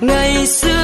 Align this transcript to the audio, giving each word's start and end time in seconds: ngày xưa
ngày 0.00 0.46
xưa 0.46 0.77